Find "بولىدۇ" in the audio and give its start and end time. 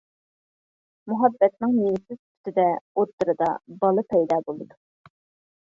4.49-4.81